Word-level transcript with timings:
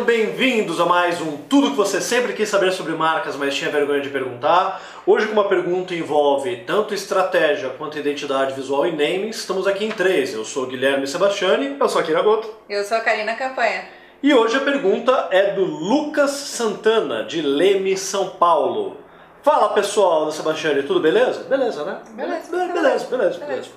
Sejam 0.00 0.04
bem-vindos 0.04 0.80
a 0.80 0.86
mais 0.86 1.20
um 1.20 1.36
Tudo 1.36 1.72
que 1.72 1.76
você 1.76 2.00
sempre 2.00 2.32
quis 2.32 2.48
saber 2.48 2.72
sobre 2.72 2.94
marcas, 2.94 3.36
mas 3.36 3.54
tinha 3.54 3.70
vergonha 3.70 4.00
de 4.00 4.08
perguntar. 4.08 4.80
Hoje 5.04 5.26
com 5.26 5.34
uma 5.34 5.46
pergunta 5.46 5.94
envolve 5.94 6.64
tanto 6.66 6.94
estratégia 6.94 7.68
quanto 7.70 7.98
identidade 7.98 8.54
visual 8.54 8.86
e 8.86 8.92
naming. 8.92 9.28
Estamos 9.28 9.66
aqui 9.66 9.84
em 9.84 9.90
três. 9.90 10.32
Eu 10.32 10.42
sou 10.42 10.66
Guilherme 10.66 11.06
Sebastiani. 11.06 11.76
Eu 11.78 11.88
sou 11.88 12.00
Akira 12.00 12.22
Goto. 12.22 12.48
Eu 12.66 12.82
sou 12.82 12.96
a 12.96 13.00
Karina 13.00 13.34
Campanha. 13.34 13.88
E 14.22 14.32
hoje 14.32 14.56
a 14.56 14.60
pergunta 14.60 15.28
é 15.30 15.52
do 15.52 15.64
Lucas 15.64 16.30
Santana, 16.30 17.24
de 17.24 17.42
Leme, 17.42 17.94
São 17.94 18.30
Paulo. 18.30 18.96
Fala 19.42 19.68
pessoal 19.74 20.24
da 20.24 20.32
Sebastiani, 20.32 20.82
tudo 20.82 21.00
beleza? 21.00 21.44
Beleza, 21.44 21.84
né? 21.84 22.00
Beleza. 22.12 22.50
Beleza, 22.50 22.70
beleza, 22.72 23.06
beleza. 23.06 23.38
beleza. 23.38 23.68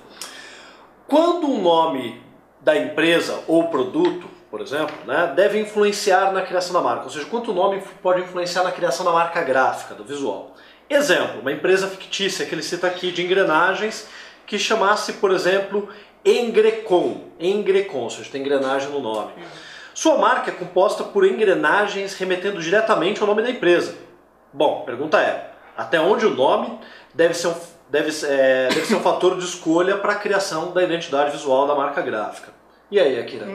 Quando 1.06 1.50
o 1.50 1.58
nome 1.58 2.22
da 2.62 2.74
empresa 2.74 3.40
ou 3.46 3.68
produto, 3.68 4.33
por 4.54 4.60
exemplo, 4.60 4.94
né, 5.04 5.32
deve 5.34 5.58
influenciar 5.58 6.32
na 6.32 6.40
criação 6.40 6.72
da 6.72 6.80
marca, 6.80 7.02
ou 7.02 7.10
seja, 7.10 7.24
quanto 7.24 7.50
o 7.50 7.54
nome 7.54 7.82
pode 8.00 8.20
influenciar 8.20 8.62
na 8.62 8.70
criação 8.70 9.04
da 9.04 9.10
marca 9.10 9.42
gráfica, 9.42 9.96
do 9.96 10.04
visual. 10.04 10.54
Exemplo, 10.88 11.40
uma 11.40 11.50
empresa 11.50 11.88
fictícia 11.88 12.46
que 12.46 12.54
ele 12.54 12.62
cita 12.62 12.86
aqui 12.86 13.10
de 13.10 13.20
engrenagens 13.20 14.06
que 14.46 14.56
chamasse, 14.56 15.14
por 15.14 15.32
exemplo, 15.32 15.88
Engrecon. 16.24 17.32
Engrecon, 17.40 17.98
ou 17.98 18.10
seja, 18.10 18.30
tem 18.30 18.42
engrenagem 18.42 18.90
no 18.90 19.00
nome. 19.00 19.32
Sua 19.92 20.18
marca 20.18 20.52
é 20.52 20.54
composta 20.54 21.02
por 21.02 21.26
engrenagens 21.26 22.14
remetendo 22.14 22.62
diretamente 22.62 23.20
ao 23.20 23.26
nome 23.26 23.42
da 23.42 23.50
empresa. 23.50 23.96
Bom, 24.52 24.84
pergunta 24.86 25.20
é, 25.20 25.50
até 25.76 25.98
onde 25.98 26.26
o 26.26 26.30
nome 26.30 26.78
deve 27.12 27.34
ser 27.34 27.48
um, 27.48 27.54
deve, 27.90 28.12
é, 28.24 28.68
deve 28.68 28.86
ser 28.86 28.94
um 28.94 29.02
fator 29.02 29.36
de 29.36 29.44
escolha 29.44 29.98
para 29.98 30.12
a 30.12 30.16
criação 30.16 30.70
da 30.70 30.80
identidade 30.80 31.32
visual 31.32 31.66
da 31.66 31.74
marca 31.74 32.00
gráfica? 32.00 32.52
E 32.88 33.00
aí, 33.00 33.18
Akira? 33.18 33.46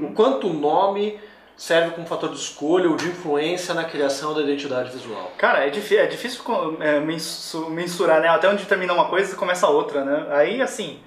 Uhum. 0.00 0.10
O 0.10 0.12
quanto 0.12 0.48
o 0.48 0.52
nome 0.52 1.18
serve 1.56 1.90
como 1.90 2.06
fator 2.06 2.28
de 2.30 2.36
escolha 2.36 2.88
ou 2.88 2.96
de 2.96 3.08
influência 3.08 3.74
na 3.74 3.84
criação 3.84 4.32
da 4.32 4.40
identidade 4.42 4.90
visual? 4.90 5.32
Cara, 5.36 5.64
é, 5.64 5.68
é 5.68 6.06
difícil 6.06 6.42
é, 6.80 7.00
mensu- 7.00 7.68
mensurar, 7.68 8.20
né? 8.20 8.28
Até 8.28 8.48
onde 8.48 8.64
termina 8.64 8.92
uma 8.92 9.06
coisa 9.06 9.34
começa 9.36 9.66
outra, 9.66 10.04
né? 10.04 10.26
Aí, 10.30 10.62
assim, 10.62 11.00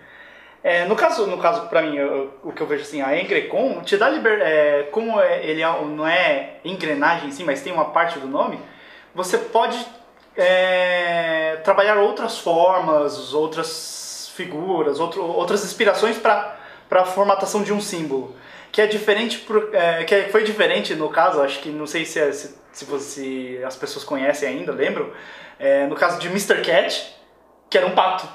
é, 0.63 0.83
no 0.85 0.95
caso, 0.95 1.25
no 1.25 1.37
caso 1.37 1.67
para 1.69 1.81
mim, 1.81 1.95
eu- 1.95 2.33
o 2.43 2.51
que 2.51 2.61
eu 2.61 2.67
vejo 2.67 2.83
assim, 2.83 3.01
a 3.01 3.17
Engrecon 3.19 3.81
te 3.81 3.95
dá 3.95 4.09
liberdade, 4.09 4.89
como 4.91 5.19
é- 5.21 5.45
ele 5.45 5.61
é- 5.63 5.81
não 5.85 6.05
é 6.05 6.55
engrenagem 6.65 7.29
em 7.29 7.31
si, 7.31 7.43
mas 7.45 7.61
tem 7.61 7.71
uma 7.71 7.85
parte 7.85 8.19
do 8.19 8.27
nome, 8.27 8.59
você 9.15 9.37
pode 9.37 9.77
é, 10.35 11.57
trabalhar 11.63 11.97
outras 11.97 12.39
formas, 12.39 13.33
outras 13.33 14.31
figuras, 14.33 14.97
outro, 14.99 15.23
outras 15.25 15.63
inspirações 15.65 16.17
para 16.17 16.57
a 16.99 17.05
formatação 17.05 17.63
de 17.63 17.71
um 17.71 17.79
símbolo. 17.79 18.35
Que 18.71 18.81
é 18.81 18.87
diferente, 18.87 19.39
pro- 19.39 19.69
é, 19.73 20.03
que 20.03 20.23
foi 20.31 20.43
diferente 20.43 20.93
no 20.95 21.09
caso, 21.09 21.41
acho 21.41 21.59
que 21.59 21.69
não 21.69 21.87
sei 21.87 22.05
se, 22.05 22.19
é- 22.19 22.31
se, 22.31 22.55
se 22.71 22.85
você, 22.85 23.61
as 23.65 23.75
pessoas 23.75 24.03
conhecem 24.03 24.47
ainda, 24.49 24.71
lembram? 24.71 25.09
É, 25.59 25.85
no 25.87 25.95
caso 25.95 26.19
de 26.19 26.27
Mr. 26.27 26.61
Cat, 26.61 27.15
que 27.69 27.77
era 27.77 27.85
um 27.87 27.91
pato. 27.91 28.27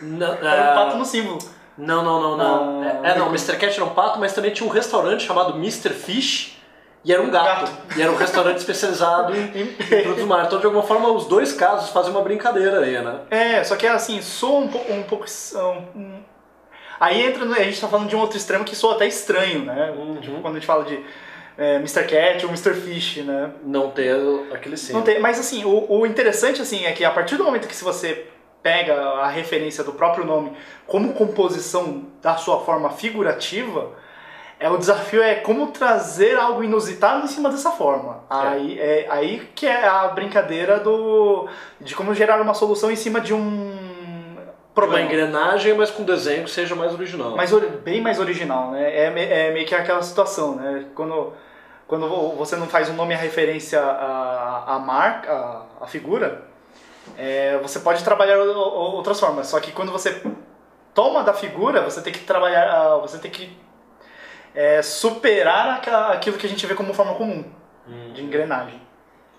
Não, 0.00 0.32
Era 0.42 0.72
um 0.72 0.74
pato 0.74 0.96
no 0.96 1.04
símbolo. 1.04 1.38
não, 1.78 2.02
não, 2.02 2.20
não. 2.20 2.36
não. 2.36 2.82
Ah, 2.82 3.00
é, 3.08 3.10
é, 3.12 3.18
não, 3.18 3.26
Mr. 3.28 3.56
Cat 3.56 3.74
era 3.76 3.84
um 3.84 3.94
pato, 3.94 4.18
mas 4.18 4.32
também 4.32 4.50
tinha 4.52 4.66
um 4.68 4.72
restaurante 4.72 5.22
chamado 5.24 5.54
Mr. 5.56 5.90
Fish 5.90 6.58
e 7.04 7.12
era 7.12 7.20
um 7.22 7.30
gato. 7.30 7.66
Gato. 7.70 7.72
E 7.98 8.02
era 8.02 8.10
um 8.10 8.16
restaurante 8.16 8.56
especializado 8.58 9.34
em, 9.36 9.60
em 9.60 9.66
produtos 9.66 10.16
do 10.16 10.26
mar. 10.26 10.46
Então, 10.46 10.58
de 10.58 10.64
alguma 10.66 10.82
forma, 10.82 11.10
os 11.12 11.26
dois 11.26 11.52
casos 11.52 11.90
fazem 11.90 12.10
uma 12.10 12.22
brincadeira 12.22 12.80
aí, 12.80 13.00
né? 13.02 13.20
É, 13.30 13.62
só 13.62 13.76
que 13.76 13.86
assim, 13.86 14.20
soa 14.22 14.60
um 14.60 14.68
pouco. 14.68 14.92
Um 14.92 15.02
pouco 15.02 15.26
um- 15.94 16.22
Aí 16.98 17.22
entra. 17.22 17.44
A 17.44 17.62
gente 17.62 17.80
tá 17.80 17.88
falando 17.88 18.08
de 18.08 18.16
um 18.16 18.20
outro 18.20 18.36
extremo 18.36 18.64
que 18.64 18.76
soa 18.76 18.94
até 18.94 19.06
estranho, 19.06 19.64
né? 19.64 19.92
Uhum. 19.96 20.16
Tipo, 20.20 20.40
quando 20.40 20.56
a 20.56 20.58
gente 20.58 20.66
fala 20.66 20.84
de 20.84 20.98
é, 21.56 21.76
Mr. 21.76 22.04
Cat 22.04 22.44
ou 22.44 22.50
Mr. 22.50 22.74
Fish, 22.74 23.18
né? 23.18 23.52
Não 23.64 23.90
ter 23.90 24.16
aquele 24.52 24.76
sim. 24.76 24.92
Não 24.92 25.04
mas 25.20 25.38
assim, 25.38 25.64
o, 25.64 25.86
o 25.88 26.06
interessante 26.06 26.60
assim 26.60 26.84
é 26.84 26.92
que 26.92 27.04
a 27.04 27.10
partir 27.10 27.36
do 27.36 27.44
momento 27.44 27.68
que 27.68 27.76
se 27.76 27.84
você 27.84 28.26
pega 28.62 28.94
a 28.94 29.28
referência 29.28 29.84
do 29.84 29.92
próprio 29.92 30.24
nome 30.24 30.52
como 30.86 31.12
composição 31.12 32.06
da 32.22 32.36
sua 32.36 32.60
forma 32.60 32.88
figurativa, 32.90 33.92
é 34.58 34.70
o 34.70 34.78
desafio 34.78 35.22
é 35.22 35.34
como 35.34 35.66
trazer 35.66 36.36
algo 36.38 36.64
inusitado 36.64 37.24
em 37.24 37.28
cima 37.28 37.50
dessa 37.50 37.70
forma. 37.70 38.24
É. 38.30 38.34
Aí 38.34 38.78
é 38.78 39.06
aí 39.10 39.48
que 39.54 39.66
é 39.66 39.86
a 39.86 40.08
brincadeira 40.08 40.80
do 40.80 41.46
de 41.80 41.94
como 41.94 42.14
gerar 42.14 42.40
uma 42.40 42.54
solução 42.54 42.90
em 42.90 42.96
cima 42.96 43.20
de 43.20 43.34
um 43.34 43.83
Uma 44.76 44.82
problema. 44.82 45.06
engrenagem, 45.06 45.74
mas 45.74 45.90
com 45.90 46.02
desenho 46.02 46.44
que 46.44 46.50
seja 46.50 46.74
mais 46.74 46.92
original. 46.92 47.36
ori- 47.52 47.68
bem 47.84 48.00
mais 48.00 48.18
original, 48.18 48.72
né? 48.72 48.82
É, 48.90 49.48
é 49.48 49.52
meio 49.52 49.66
que 49.66 49.74
aquela 49.74 50.02
situação, 50.02 50.56
né? 50.56 50.86
Quando, 50.94 51.32
quando 51.86 52.08
vo- 52.08 52.32
você 52.34 52.56
não 52.56 52.66
faz 52.66 52.88
um 52.88 52.94
nome 52.94 53.14
a 53.14 53.16
referência 53.16 53.80
à, 53.80 54.74
à 54.74 54.78
marca, 54.80 55.32
à, 55.32 55.62
à 55.82 55.86
figura, 55.86 56.42
é, 57.16 57.56
você 57.62 57.78
pode 57.78 58.02
trabalhar 58.02 58.38
o- 58.38 58.50
o- 58.52 58.94
outras 58.96 59.20
formas. 59.20 59.46
Só 59.46 59.60
que 59.60 59.70
quando 59.70 59.92
você 59.92 60.20
toma 60.92 61.22
da 61.22 61.32
figura, 61.32 61.80
você 61.82 62.00
tem 62.02 62.12
que 62.12 62.20
trabalhar, 62.20 62.68
ah, 62.68 62.96
você 62.98 63.18
tem 63.18 63.30
que 63.30 63.56
é, 64.56 64.82
superar 64.82 65.80
aquilo 66.12 66.36
que 66.36 66.46
a 66.46 66.48
gente 66.48 66.64
vê 66.66 66.74
como 66.74 66.94
forma 66.94 67.14
comum 67.14 67.44
de 68.12 68.22
engrenagem. 68.22 68.80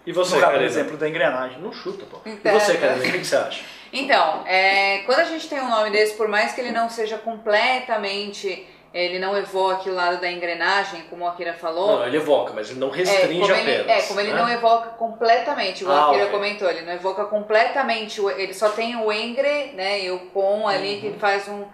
E 0.05 0.11
No 0.11 0.15
você, 0.23 0.39
caso, 0.39 0.51
por 0.53 0.61
exemplo, 0.61 0.97
da 0.97 1.09
engrenagem. 1.09 1.59
Não 1.59 1.71
chuta, 1.73 2.05
pô. 2.05 2.17
E 2.25 2.51
você, 2.51 2.77
Karina, 2.77 2.99
o 2.99 3.01
que, 3.11 3.17
que 3.19 3.25
você 3.25 3.35
acha? 3.35 3.63
Então, 3.95 4.43
é, 4.45 4.99
quando 5.05 5.19
a 5.19 5.23
gente 5.23 5.47
tem 5.47 5.59
um 5.61 5.69
nome 5.69 5.89
desse, 5.89 6.15
por 6.15 6.27
mais 6.27 6.53
que 6.53 6.59
ele 6.61 6.71
não 6.71 6.89
seja 6.89 7.17
completamente, 7.17 8.67
ele 8.93 9.19
não 9.19 9.37
evoque 9.37 9.89
o 9.89 9.93
lado 9.93 10.19
da 10.19 10.29
engrenagem, 10.31 11.03
como 11.09 11.23
o 11.25 11.27
Akira 11.27 11.53
falou. 11.53 11.99
Não, 11.99 12.07
ele 12.07 12.17
evoca, 12.17 12.51
mas 12.53 12.69
ele 12.69 12.79
não 12.79 12.89
é, 12.93 12.97
restringe 12.97 13.51
ele, 13.51 13.61
apenas. 13.77 13.87
é, 13.87 14.07
como 14.07 14.19
ele 14.19 14.33
né? 14.33 14.41
não 14.41 14.49
evoca 14.49 14.89
completamente, 14.91 15.81
igual 15.81 15.97
Ah, 15.97 16.07
Akira 16.09 16.25
ok. 16.25 16.31
comentou, 16.33 16.69
ele 16.69 16.81
não 16.81 16.93
evoca 16.93 17.25
completamente, 17.25 18.19
o- 18.21 18.29
ele 18.29 18.53
só 18.53 18.69
tem 18.69 18.95
o 18.97 19.11
engre, 19.11 19.71
né, 19.73 20.01
e 20.01 20.11
o 20.11 20.19
com 20.31 20.67
ali 20.67 20.95
Uhum. 20.95 21.01
que 21.13 21.19
faz 21.19 21.47
um 21.47 21.65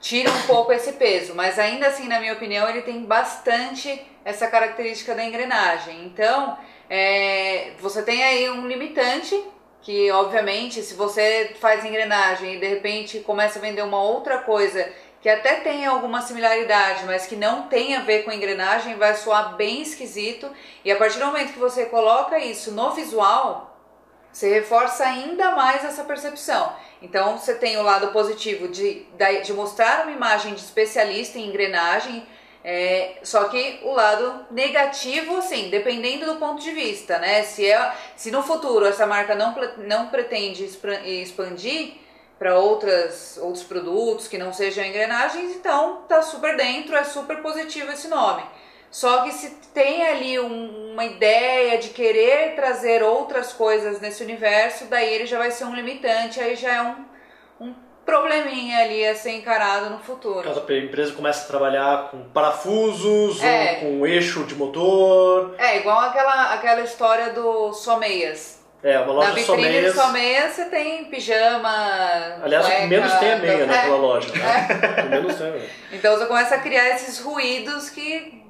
tira 0.00 0.30
um 0.30 0.42
pouco 0.42 0.72
esse 0.72 0.92
peso, 0.92 1.34
mas 1.34 1.58
ainda 1.58 1.88
assim, 1.88 2.06
na 2.06 2.20
minha 2.20 2.32
opinião, 2.32 2.68
ele 2.68 2.82
tem 2.82 3.04
bastante 3.04 4.00
essa 4.24 4.46
característica 4.46 5.12
da 5.12 5.24
engrenagem. 5.24 6.04
Então, 6.04 6.56
é, 6.88 7.72
você 7.80 8.02
tem 8.04 8.22
aí 8.22 8.48
um 8.48 8.68
limitante 8.68 9.34
que, 9.88 10.10
obviamente, 10.10 10.82
se 10.82 10.92
você 10.92 11.56
faz 11.58 11.82
engrenagem 11.82 12.56
e 12.56 12.60
de 12.60 12.66
repente 12.66 13.20
começa 13.20 13.58
a 13.58 13.62
vender 13.62 13.80
uma 13.80 14.02
outra 14.02 14.36
coisa 14.36 14.86
que 15.22 15.30
até 15.30 15.60
tem 15.60 15.86
alguma 15.86 16.20
similaridade, 16.20 17.06
mas 17.06 17.24
que 17.24 17.34
não 17.34 17.68
tem 17.68 17.96
a 17.96 18.00
ver 18.00 18.22
com 18.22 18.30
engrenagem, 18.30 18.96
vai 18.96 19.14
soar 19.14 19.56
bem 19.56 19.80
esquisito. 19.80 20.46
E 20.84 20.92
a 20.92 20.96
partir 20.96 21.18
do 21.18 21.24
momento 21.24 21.54
que 21.54 21.58
você 21.58 21.86
coloca 21.86 22.38
isso 22.38 22.70
no 22.72 22.90
visual, 22.90 23.80
você 24.30 24.52
reforça 24.52 25.06
ainda 25.06 25.52
mais 25.52 25.82
essa 25.82 26.04
percepção. 26.04 26.70
Então 27.00 27.38
você 27.38 27.54
tem 27.54 27.78
o 27.78 27.82
lado 27.82 28.08
positivo 28.08 28.68
de, 28.68 29.06
de 29.42 29.54
mostrar 29.54 30.02
uma 30.02 30.12
imagem 30.12 30.52
de 30.52 30.60
especialista 30.60 31.38
em 31.38 31.48
engrenagem, 31.48 32.26
é, 32.64 33.18
só 33.22 33.44
que 33.44 33.80
o 33.82 33.92
lado 33.92 34.46
negativo, 34.50 35.36
assim, 35.36 35.70
dependendo 35.70 36.26
do 36.26 36.36
ponto 36.36 36.62
de 36.62 36.70
vista, 36.72 37.18
né? 37.18 37.42
Se, 37.42 37.64
é, 37.66 37.92
se 38.16 38.30
no 38.30 38.42
futuro 38.42 38.84
essa 38.86 39.06
marca 39.06 39.34
não, 39.34 39.54
não 39.78 40.08
pretende 40.08 40.64
expandir 40.64 41.94
para 42.38 42.58
outras 42.58 43.38
outros 43.40 43.64
produtos 43.64 44.28
que 44.28 44.38
não 44.38 44.52
sejam 44.52 44.84
engrenagens, 44.84 45.56
então 45.56 46.02
tá 46.08 46.22
super 46.22 46.56
dentro, 46.56 46.94
é 46.96 47.04
super 47.04 47.42
positivo 47.42 47.90
esse 47.92 48.08
nome. 48.08 48.42
Só 48.90 49.22
que 49.22 49.32
se 49.32 49.50
tem 49.74 50.06
ali 50.06 50.38
um- 50.40 50.92
uma 50.92 51.04
ideia 51.04 51.78
de 51.78 51.90
querer 51.90 52.54
trazer 52.54 53.02
outras 53.02 53.52
coisas 53.52 54.00
nesse 54.00 54.22
universo, 54.22 54.86
daí 54.86 55.12
ele 55.12 55.26
já 55.26 55.38
vai 55.38 55.50
ser 55.50 55.64
um 55.64 55.74
limitante, 55.74 56.40
aí 56.40 56.56
já 56.56 56.74
é 56.74 56.82
um 56.82 57.04
probleminha 58.08 58.78
ali 58.78 59.06
a 59.06 59.14
ser 59.14 59.32
encarado 59.32 59.90
no 59.90 59.98
futuro. 59.98 60.42
Caso 60.42 60.64
a 60.66 60.72
empresa 60.78 61.12
comece 61.12 61.44
a 61.44 61.46
trabalhar 61.46 62.08
com 62.10 62.22
parafusos 62.30 63.42
É. 63.42 63.80
ou 63.82 63.90
com 63.98 64.06
eixo 64.06 64.44
de 64.44 64.54
motor. 64.54 65.54
É, 65.58 65.76
igual 65.76 66.00
aquela, 66.00 66.54
aquela 66.54 66.80
história 66.80 67.34
do 67.34 67.74
só 67.74 67.98
meias. 67.98 68.56
É, 68.82 68.96
uma 68.98 69.06
Na 69.08 69.12
loja 69.12 69.32
de 69.32 69.40
vitrine 69.40 69.62
de 69.62 69.72
someias. 69.72 69.94
só 69.94 70.12
meias 70.12 70.52
você 70.54 70.64
tem 70.66 71.04
pijama. 71.06 71.68
Aliás, 72.42 72.64
o 72.64 72.68
que 72.70 72.74
cueca, 72.76 72.88
menos 72.88 73.12
tem 73.14 73.28
é 73.28 73.36
meia 73.36 73.62
é. 73.62 73.66
naquela 73.66 73.96
loja. 73.96 74.32
Né? 74.32 74.68
Que 75.02 75.08
menos 75.08 75.36
tem 75.36 75.46
é 75.46 75.50
meia. 75.50 75.70
Então 75.92 76.16
você 76.16 76.26
começa 76.26 76.54
a 76.54 76.58
criar 76.60 76.88
esses 76.90 77.20
ruídos 77.20 77.90
que 77.90 78.42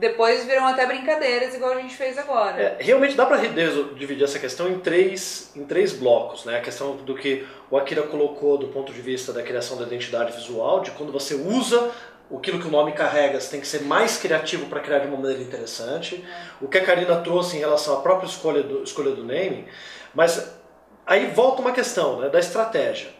depois 0.00 0.46
viram 0.46 0.66
até 0.66 0.86
brincadeiras, 0.86 1.54
igual 1.54 1.72
a 1.72 1.80
gente 1.80 1.94
fez 1.94 2.16
agora. 2.16 2.60
É, 2.60 2.76
realmente 2.80 3.14
dá 3.14 3.26
para 3.26 3.36
dividir 3.36 4.24
essa 4.24 4.38
questão 4.38 4.68
em 4.68 4.78
três, 4.78 5.52
em 5.54 5.64
três 5.64 5.92
blocos. 5.92 6.46
Né? 6.46 6.56
A 6.56 6.60
questão 6.62 6.96
do 6.96 7.14
que 7.14 7.46
o 7.70 7.76
Akira 7.76 8.02
colocou 8.02 8.56
do 8.56 8.68
ponto 8.68 8.92
de 8.92 9.00
vista 9.00 9.30
da 9.32 9.42
criação 9.42 9.76
da 9.76 9.84
identidade 9.84 10.32
visual, 10.32 10.80
de 10.80 10.90
quando 10.92 11.12
você 11.12 11.34
usa 11.34 11.90
aquilo 12.34 12.58
que 12.58 12.66
o 12.66 12.70
nome 12.70 12.92
carrega, 12.92 13.38
você 13.38 13.50
tem 13.50 13.60
que 13.60 13.66
ser 13.66 13.82
mais 13.82 14.16
criativo 14.16 14.66
para 14.66 14.80
criar 14.80 15.00
de 15.00 15.08
uma 15.08 15.18
maneira 15.18 15.42
interessante. 15.42 16.24
O 16.62 16.68
que 16.68 16.78
a 16.78 16.84
Karina 16.84 17.16
trouxe 17.16 17.56
em 17.56 17.60
relação 17.60 17.98
à 17.98 18.00
própria 18.00 18.26
escolha 18.26 18.62
do, 18.62 18.82
escolha 18.82 19.10
do 19.10 19.22
naming. 19.22 19.66
Mas 20.14 20.50
aí 21.06 21.26
volta 21.26 21.60
uma 21.60 21.72
questão 21.72 22.20
né, 22.20 22.30
da 22.30 22.38
estratégia. 22.38 23.10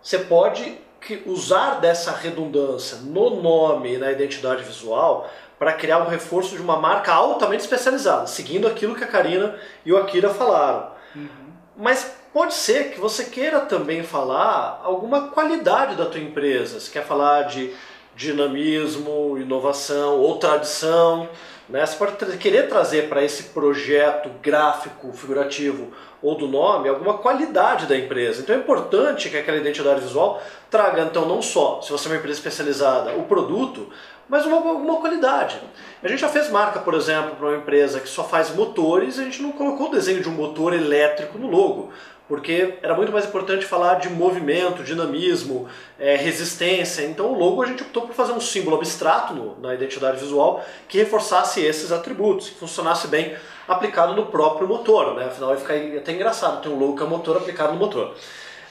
Você 0.00 0.18
pode 0.18 0.78
usar 1.26 1.80
dessa 1.80 2.12
redundância 2.12 2.98
no 2.98 3.42
nome 3.42 3.94
e 3.94 3.98
na 3.98 4.12
identidade 4.12 4.62
visual 4.62 5.28
para 5.58 5.72
criar 5.72 5.98
um 5.98 6.08
reforço 6.08 6.54
de 6.54 6.62
uma 6.62 6.78
marca 6.78 7.12
altamente 7.12 7.62
especializada, 7.62 8.26
seguindo 8.26 8.66
aquilo 8.66 8.94
que 8.94 9.04
a 9.04 9.08
Karina 9.08 9.58
e 9.84 9.92
o 9.92 9.96
Akira 9.96 10.30
falaram. 10.30 10.90
Uhum. 11.14 11.28
Mas 11.76 12.16
pode 12.32 12.54
ser 12.54 12.90
que 12.90 13.00
você 13.00 13.24
queira 13.24 13.60
também 13.60 14.02
falar 14.02 14.80
alguma 14.84 15.28
qualidade 15.28 15.96
da 15.96 16.06
tua 16.06 16.20
empresa. 16.20 16.78
Você 16.78 16.90
quer 16.90 17.04
falar 17.04 17.42
de 17.42 17.72
dinamismo, 18.14 19.38
inovação 19.38 20.18
ou 20.18 20.38
tradição. 20.38 21.28
Né? 21.68 21.84
Você 21.84 21.96
pode 21.96 22.38
querer 22.38 22.68
trazer 22.68 23.08
para 23.08 23.22
esse 23.22 23.44
projeto 23.44 24.30
gráfico, 24.42 25.12
figurativo 25.12 25.92
ou 26.22 26.34
do 26.34 26.48
nome 26.48 26.88
alguma 26.88 27.18
qualidade 27.18 27.86
da 27.86 27.96
empresa. 27.96 28.40
Então 28.40 28.56
é 28.56 28.58
importante 28.58 29.28
que 29.28 29.36
aquela 29.36 29.58
identidade 29.58 30.00
visual 30.00 30.42
traga, 30.70 31.02
então, 31.02 31.26
não 31.26 31.42
só, 31.42 31.80
se 31.82 31.92
você 31.92 32.08
é 32.08 32.12
uma 32.12 32.18
empresa 32.18 32.38
especializada, 32.38 33.12
o 33.12 33.24
produto, 33.24 33.88
mas 34.28 34.46
uma, 34.46 34.56
alguma 34.56 34.96
qualidade. 34.96 35.60
A 36.02 36.08
gente 36.08 36.20
já 36.20 36.28
fez 36.28 36.50
marca, 36.50 36.80
por 36.80 36.94
exemplo, 36.94 37.36
para 37.36 37.46
uma 37.46 37.56
empresa 37.56 38.00
que 38.00 38.08
só 38.08 38.24
faz 38.24 38.54
motores, 38.54 39.18
a 39.18 39.24
gente 39.24 39.42
não 39.42 39.52
colocou 39.52 39.88
o 39.88 39.90
desenho 39.90 40.22
de 40.22 40.28
um 40.28 40.32
motor 40.32 40.72
elétrico 40.72 41.38
no 41.38 41.48
logo 41.48 41.92
porque 42.28 42.74
era 42.82 42.94
muito 42.94 43.10
mais 43.10 43.24
importante 43.24 43.64
falar 43.64 43.94
de 43.94 44.10
movimento, 44.10 44.84
dinamismo, 44.84 45.66
é, 45.98 46.14
resistência. 46.14 47.02
Então 47.02 47.32
o 47.32 47.38
logo 47.38 47.62
a 47.62 47.66
gente 47.66 47.82
optou 47.82 48.06
por 48.06 48.14
fazer 48.14 48.32
um 48.32 48.40
símbolo 48.40 48.76
abstrato 48.76 49.32
no, 49.32 49.58
na 49.60 49.74
identidade 49.74 50.18
visual 50.18 50.62
que 50.86 50.98
reforçasse 50.98 51.57
esses 51.64 51.92
atributos, 51.92 52.48
que 52.50 52.56
funcionasse 52.56 53.08
bem 53.08 53.36
aplicado 53.66 54.14
no 54.14 54.26
próprio 54.26 54.66
motor. 54.66 55.14
Né? 55.14 55.26
Afinal 55.26 55.50
vai 55.50 55.58
ficar 55.58 55.98
até 55.98 56.12
engraçado 56.12 56.62
ter 56.62 56.68
um 56.68 56.96
que 56.96 57.02
é 57.02 57.06
motor 57.06 57.36
aplicado 57.36 57.72
no 57.72 57.78
motor. 57.78 58.14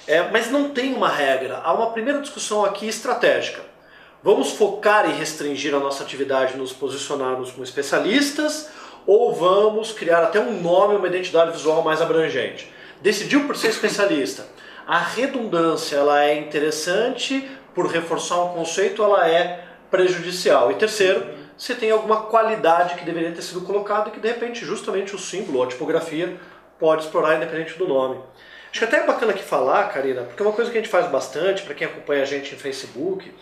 É, 0.08 0.30
mas 0.30 0.50
não 0.50 0.70
tem 0.70 0.94
uma 0.94 1.10
regra. 1.10 1.62
Há 1.64 1.74
uma 1.74 1.92
primeira 1.92 2.22
discussão 2.22 2.64
aqui 2.64 2.88
estratégica. 2.88 3.62
Vamos 4.24 4.52
focar 4.52 5.10
e 5.10 5.14
restringir 5.14 5.76
a 5.76 5.80
nossa 5.80 6.04
atividade, 6.04 6.58
nos 6.58 6.74
posicionarmos 6.74 7.52
como 7.52 7.64
especialistas, 7.64 8.70
ou 9.06 9.34
vamos 9.34 9.92
criar 9.92 10.24
até 10.24 10.40
um 10.40 10.62
nome, 10.62 10.96
uma 10.96 11.08
identidade 11.08 11.52
visual 11.52 11.82
mais 11.84 12.02
abrangente? 12.02 12.76
decidiu 13.02 13.46
por 13.46 13.56
ser 13.56 13.70
especialista. 13.70 14.46
A 14.86 15.00
redundância 15.00 15.98
ela 15.98 16.24
é 16.24 16.38
interessante, 16.40 17.50
por 17.76 17.88
reforçar 17.88 18.44
um 18.44 18.50
conceito 18.50 19.04
ela 19.04 19.28
é 19.30 19.64
prejudicial. 19.92 20.72
E 20.72 20.76
terceiro, 20.76 21.26
se 21.58 21.76
tem 21.76 21.92
alguma 21.92 22.24
qualidade 22.24 22.96
que 22.96 23.06
deveria 23.06 23.32
ter 23.32 23.42
sido 23.42 23.62
colocada 23.62 24.10
e 24.10 24.12
que 24.12 24.20
de 24.20 24.28
repente 24.28 24.64
justamente 24.64 25.16
o 25.16 25.20
símbolo 25.20 25.60
ou 25.60 25.64
a 25.64 25.68
tipografia 25.68 26.38
pode 26.80 27.04
explorar 27.04 27.36
independente 27.36 27.78
do 27.78 27.88
nome. 27.88 28.22
Acho 28.70 28.80
que 28.80 28.86
até 28.86 28.98
é 28.98 29.06
bacana 29.06 29.32
aqui 29.32 29.44
falar, 29.44 29.90
Karina, 29.90 30.24
porque 30.24 30.42
é 30.42 30.46
uma 30.46 30.54
coisa 30.54 30.70
que 30.70 30.78
a 30.78 30.82
gente 30.82 30.92
faz 30.92 31.10
bastante, 31.10 31.64
para 31.64 31.74
quem 31.74 31.88
acompanha 31.88 32.22
a 32.22 32.26
gente 32.26 32.54
em 32.54 32.58
Facebook, 32.58 33.34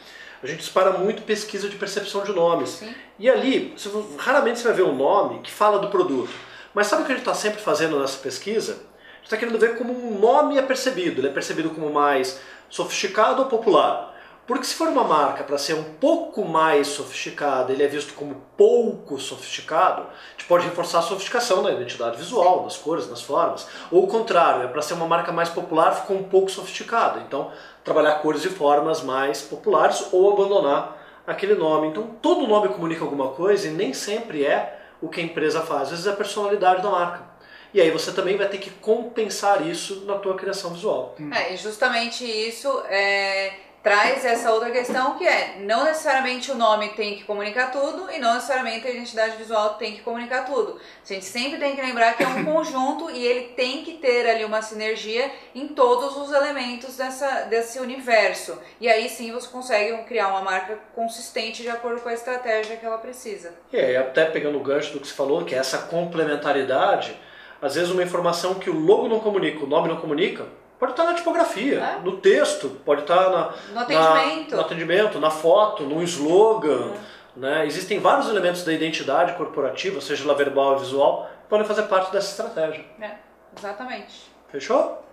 a 0.42 0.48
gente 0.48 0.60
dispara 0.60 0.92
muito 0.92 1.24
pesquisa 1.24 1.68
de 1.68 1.76
percepção 1.76 2.24
de 2.24 2.32
nomes. 2.32 2.70
Sim. 2.70 2.96
E 3.20 3.30
ali, 3.30 3.74
você, 3.76 3.90
raramente 4.18 4.60
você 4.60 4.68
vai 4.68 4.78
ver 4.78 4.84
um 4.84 4.96
nome 4.96 5.42
que 5.42 5.52
fala 5.52 5.80
do 5.80 5.90
produto. 5.90 6.32
Mas 6.74 6.88
sabe 6.88 7.02
o 7.02 7.06
que 7.06 7.12
a 7.12 7.16
gente 7.16 7.24
está 7.24 7.34
sempre 7.34 7.62
fazendo 7.62 8.00
nessa 8.00 8.20
pesquisa? 8.20 8.78
está 9.26 9.36
querendo 9.36 9.58
ver 9.58 9.76
como 9.76 9.92
um 9.92 10.20
nome 10.20 10.58
é 10.58 10.62
percebido. 10.62 11.20
Ele 11.20 11.28
é 11.28 11.32
percebido 11.32 11.72
como 11.72 11.92
mais 11.92 12.40
sofisticado 12.70 13.42
ou 13.42 13.48
popular. 13.48 14.15
Porque 14.47 14.65
se 14.65 14.75
for 14.75 14.88
uma 14.88 15.03
marca 15.03 15.44
para 15.44 15.57
ser 15.57 15.74
um 15.74 15.83
pouco 15.83 16.45
mais 16.45 16.88
sofisticada, 16.88 17.74
ele 17.74 17.81
é 17.81 17.88
visto 17.88 18.13
como 18.13 18.36
pouco 18.56 19.19
sofisticado, 19.19 20.03
a 20.03 20.31
gente 20.31 20.45
pode 20.47 20.65
reforçar 20.65 21.00
a 21.00 21.01
sofisticação 21.01 21.63
na 21.63 21.71
identidade 21.71 22.18
visual, 22.18 22.63
nas 22.63 22.77
cores, 22.77 23.09
nas 23.09 23.24
formas. 23.24 23.68
Ou 23.92 24.03
o 24.03 24.07
contrário, 24.07 24.63
é 24.63 24.68
para 24.68 24.83
ser 24.83 24.94
uma 24.94 25.07
marca 25.07 25.31
mais 25.31 25.50
popular, 25.50 25.95
ficou 25.95 26.18
um 26.18 26.24
pouco 26.24 26.51
sofisticado. 26.51 27.21
Então, 27.21 27.51
trabalhar 27.83 28.19
cores 28.19 28.45
e 28.45 28.50
formas 28.50 29.01
mais 29.01 29.42
populares 29.42 30.09
ou 30.12 30.31
abandonar 30.31 30.95
aquele 31.25 31.56
nome. 31.56 31.88
Então, 31.88 32.15
todo 32.21 32.47
nome 32.47 32.69
comunica 32.69 33.03
alguma 33.03 33.30
coisa 33.30 33.68
e 33.68 33.71
nem 33.71 33.94
sempre 33.94 34.45
é 34.45 34.80
o 35.01 35.09
que 35.09 35.21
a 35.21 35.24
empresa 35.24 35.62
faz, 35.62 35.83
às 35.83 35.89
vezes 35.89 36.07
é 36.07 36.12
a 36.12 36.15
personalidade 36.15 36.83
da 36.83 36.89
marca. 36.89 37.36
E 37.74 37.81
aí 37.81 37.92
você 37.92 38.12
também 38.13 38.38
vai 38.38 38.47
ter 38.47 38.57
que 38.57 38.69
compensar 38.69 39.68
isso 39.68 40.06
na 40.06 40.15
tua 40.15 40.36
criação 40.36 40.71
visual. 40.71 41.15
É, 41.33 41.53
e 41.53 41.57
justamente 41.57 42.24
isso 42.24 42.69
é, 42.88 43.53
traz 43.86 44.26
essa 44.26 44.52
outra 44.52 44.72
questão 44.72 45.16
que 45.16 45.28
é, 45.28 45.58
não 45.60 45.84
necessariamente 45.84 46.50
o 46.50 46.56
nome 46.56 46.90
tem 46.94 47.18
que 47.18 47.24
comunicar 47.24 47.72
tudo 47.72 48.12
e 48.12 48.18
não 48.18 48.34
necessariamente 48.34 48.88
a 48.88 48.90
identidade 48.90 49.38
visual 49.38 49.76
tem 49.76 49.94
que 49.94 50.02
comunicar 50.02 50.44
tudo. 50.44 50.80
A 51.08 51.14
gente 51.14 51.24
sempre 51.24 51.60
tem 51.60 51.76
que 51.76 51.82
lembrar 51.84 52.18
que 52.18 52.24
é 52.24 52.28
um 52.28 52.42
conjunto 52.44 53.12
e 53.12 53.24
ele 53.24 53.50
tem 53.50 53.84
que 53.84 53.94
ter 53.94 54.28
ali 54.28 54.44
uma 54.44 54.64
sinergia 54.64 55.30
em 55.54 55.68
todos 55.68 56.18
os 56.18 56.34
elementos 56.34 56.98
dessa, 56.98 57.42
desse 57.42 57.78
universo. 57.78 58.58
E 58.82 58.90
aí 58.90 59.08
sim 59.08 59.32
você 59.32 59.48
consegue 59.50 59.96
criar 60.06 60.30
uma 60.30 60.42
marca 60.42 60.80
consistente 60.96 61.62
de 61.62 61.70
acordo 61.70 62.02
com 62.02 62.10
a 62.10 62.14
estratégia 62.16 62.78
que 62.78 62.86
ela 62.88 62.98
precisa. 62.98 63.54
E 63.72 63.78
aí, 63.78 63.96
até 63.96 64.26
pegando 64.26 64.58
o 64.58 64.64
gancho 64.64 64.94
do 64.94 65.00
que 65.00 65.08
você 65.08 65.14
falou, 65.14 65.46
que 65.46 65.54
é 65.54 65.60
essa 65.60 65.78
complementaridade 65.78 67.16
às 67.62 67.76
vezes 67.76 67.92
uma 67.92 68.04
informação 68.04 68.56
que 68.56 68.70
o 68.70 68.80
logo 68.80 69.08
não 69.08 69.20
comunica, 69.20 69.64
o 69.64 69.68
nome 69.68 69.88
não 69.88 69.98
comunica, 69.98 70.46
pode 70.80 70.94
estar 70.94 71.04
na 71.04 71.13
tipografia, 71.13 71.80
é. 71.80 72.00
no 72.01 72.18
texto, 72.18 72.69
pode 72.86 73.01
estar 73.01 73.30
na, 73.30 73.54
no, 73.74 73.80
atendimento. 73.80 74.51
Na, 74.51 74.57
no 74.57 74.62
atendimento, 74.62 75.19
na 75.19 75.31
foto, 75.31 75.83
no 75.83 76.01
slogan. 76.04 76.92
É. 77.12 77.39
Né? 77.39 77.66
Existem 77.66 78.00
vários 78.00 78.30
elementos 78.30 78.63
da 78.63 78.74
identidade 78.74 79.33
corporativa, 79.33 80.00
seja 80.00 80.24
ela 80.24 80.36
verbal 80.36 80.74
ou 80.74 80.80
visual, 80.80 81.30
que 81.44 81.50
podem 81.50 81.66
fazer 81.66 81.83
parte 81.83 82.12
dessa 82.12 82.31
estratégia. 82.31 82.86
É, 83.00 83.12
exatamente. 83.57 84.31
Fechou? 84.50 85.05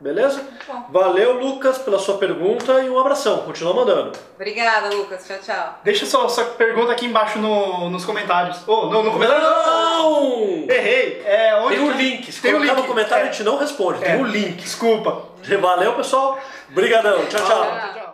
Beleza? 0.00 0.42
Valeu, 0.88 1.34
Lucas, 1.34 1.76
pela 1.76 1.98
sua 1.98 2.16
pergunta 2.16 2.80
e 2.80 2.88
um 2.88 2.98
abração. 2.98 3.42
Continua 3.42 3.74
mandando. 3.74 4.12
Obrigada, 4.34 4.88
Lucas. 4.88 5.26
Tchau, 5.26 5.36
tchau. 5.44 5.78
Deixa 5.84 6.06
sua, 6.06 6.26
sua 6.30 6.44
pergunta 6.44 6.90
aqui 6.92 7.04
embaixo 7.04 7.38
no, 7.38 7.90
nos 7.90 8.06
comentários. 8.06 8.58
Oh, 8.66 8.86
não, 8.86 9.02
no 9.02 9.12
comentário. 9.12 9.42
Não! 9.42 10.64
Errei. 10.70 11.22
É, 11.26 11.54
onde 11.56 11.76
tem 11.76 11.84
o 11.84 11.88
um 11.88 11.92
link. 11.92 12.32
Se 12.32 12.40
tem 12.40 12.52
colocar 12.52 12.72
um 12.72 12.76
link. 12.76 12.82
no 12.82 12.88
comentário, 12.88 13.26
é. 13.26 13.28
a 13.28 13.30
gente 13.32 13.44
não 13.44 13.58
responde. 13.58 14.00
Tem 14.00 14.14
o 14.14 14.18
é. 14.18 14.22
um 14.22 14.26
link. 14.26 14.56
Desculpa. 14.62 15.22
Valeu, 15.60 15.92
pessoal. 15.94 16.38
Obrigadão. 16.70 17.26
tchau. 17.26 17.40
tchau. 17.44 17.46
tchau, 17.46 17.92
tchau. 17.94 18.09